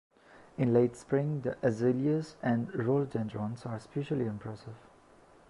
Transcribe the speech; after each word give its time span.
In 0.57 0.73
late 0.73 0.95
spring, 0.95 1.41
the 1.41 1.57
azaleas 1.61 2.35
and 2.41 2.73
rhododendrons 2.73 3.67
are 3.67 3.75
especially 3.75 4.25
impressive. 4.25 4.73